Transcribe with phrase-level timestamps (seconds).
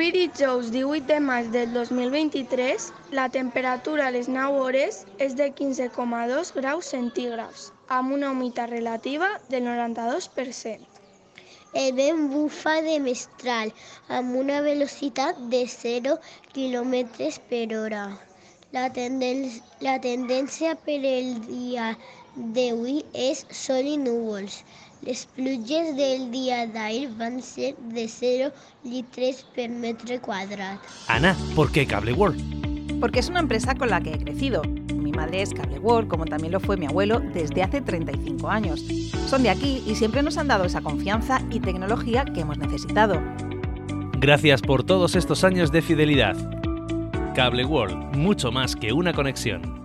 [0.00, 2.84] Avui dijous 18 de maig del 2023,
[3.18, 9.28] la temperatura a les 9 hores és de 15,2 graus centígrads, amb una humitat relativa
[9.50, 10.88] del 92%.
[11.82, 13.74] El vent bufa de mestral
[14.08, 16.16] amb una velocitat de 0
[16.56, 16.96] km
[17.52, 18.04] per hora.
[18.70, 19.48] La, tenden
[19.82, 21.88] la tendència per el dia
[22.54, 24.60] d'avui és sol i núvols.
[25.02, 28.52] Les pluges del dia d'ahir van ser de 0
[28.84, 30.78] litres per metre quadrat.
[31.08, 33.00] Ana, ¿por qué Cable World?
[33.00, 34.62] Porque es una empresa con la que he crecido.
[34.94, 38.84] Mi madre es Cable World, como también lo fue mi abuelo desde hace 35 años.
[39.26, 43.20] Son de aquí y siempre nos han dado esa confianza y tecnología que hemos necesitado.
[44.20, 46.59] Gracias por todos estos años de fidelidad.
[47.34, 49.79] Cable World, mucho más que una conexión.